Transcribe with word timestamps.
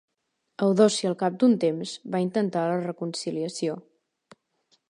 Eudòcia 0.67 1.09
al 1.09 1.17
cap 1.19 1.37
d'un 1.43 1.53
temps 1.65 1.93
va 2.15 2.23
intentar 2.25 2.67
la 2.73 2.83
reconciliació. 2.89 3.81